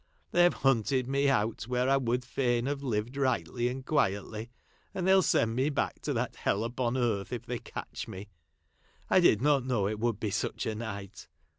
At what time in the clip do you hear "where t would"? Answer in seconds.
1.67-2.25